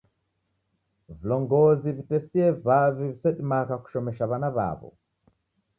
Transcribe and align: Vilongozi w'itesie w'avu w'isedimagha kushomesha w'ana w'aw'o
Vilongozi 1.17 1.89
w'itesie 1.95 2.45
w'avu 2.65 3.01
w'isedimagha 3.09 3.75
kushomesha 3.83 4.25
w'ana 4.29 4.49
w'aw'o 4.55 4.89